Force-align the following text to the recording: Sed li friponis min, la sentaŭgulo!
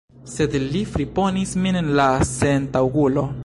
Sed 0.35 0.55
li 0.63 0.81
friponis 0.93 1.53
min, 1.67 1.79
la 2.01 2.09
sentaŭgulo! 2.33 3.29